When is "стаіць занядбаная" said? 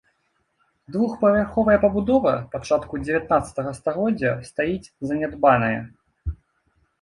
4.49-5.79